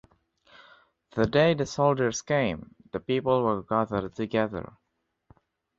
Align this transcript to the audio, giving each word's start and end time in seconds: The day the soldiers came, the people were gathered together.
The 1.11 1.27
day 1.27 1.53
the 1.53 1.67
soldiers 1.67 2.23
came, 2.23 2.73
the 2.91 2.99
people 2.99 3.43
were 3.43 3.61
gathered 3.61 4.15
together. 4.15 4.75